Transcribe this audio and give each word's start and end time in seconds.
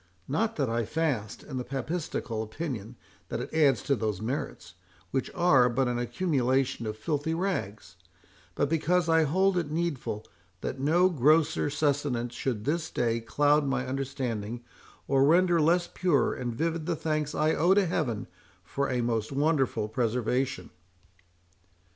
Not 0.27 0.55
that 0.55 0.67
I 0.67 0.83
fast, 0.83 1.43
in 1.43 1.57
the 1.57 1.63
papistical 1.63 2.41
opinion 2.41 2.95
that 3.29 3.39
it 3.39 3.53
adds 3.53 3.83
to 3.83 3.95
those 3.95 4.19
merits, 4.19 4.73
which 5.11 5.29
are 5.35 5.69
but 5.69 5.87
an 5.87 5.99
accumulation 5.99 6.87
of 6.87 6.97
filthy 6.97 7.35
rags; 7.35 7.97
but 8.55 8.67
because 8.67 9.07
I 9.07 9.25
hold 9.25 9.59
it 9.59 9.69
needful 9.69 10.25
that 10.61 10.79
no 10.79 11.07
grosser 11.07 11.69
sustenance 11.69 12.33
should 12.33 12.65
this 12.65 12.89
day 12.89 13.19
cloud 13.19 13.67
my 13.67 13.85
understanding, 13.85 14.63
or 15.07 15.23
render 15.23 15.61
less 15.61 15.85
pure 15.87 16.33
and 16.33 16.51
vivid 16.55 16.87
the 16.87 16.95
thanks 16.95 17.35
I 17.35 17.53
owe 17.53 17.75
to 17.75 17.85
Heaven 17.85 18.25
for 18.63 18.89
a 18.89 19.01
most 19.01 19.31
wonderful 19.31 19.87
preservation." 19.87 20.71